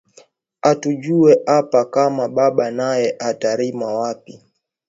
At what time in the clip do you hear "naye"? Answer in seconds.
2.77-3.07